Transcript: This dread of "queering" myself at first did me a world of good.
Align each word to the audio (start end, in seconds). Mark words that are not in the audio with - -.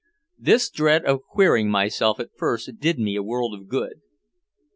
This 0.39 0.71
dread 0.71 1.05
of 1.05 1.21
"queering" 1.29 1.69
myself 1.69 2.19
at 2.19 2.31
first 2.35 2.79
did 2.79 2.97
me 2.97 3.15
a 3.15 3.21
world 3.21 3.53
of 3.53 3.67
good. 3.67 4.01